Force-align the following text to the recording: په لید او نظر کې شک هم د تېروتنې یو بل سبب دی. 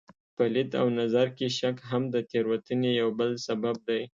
په 0.35 0.43
لید 0.53 0.71
او 0.81 0.87
نظر 0.99 1.27
کې 1.37 1.47
شک 1.59 1.77
هم 1.89 2.03
د 2.13 2.15
تېروتنې 2.29 2.91
یو 3.01 3.09
بل 3.19 3.31
سبب 3.47 3.75
دی. 3.87 4.01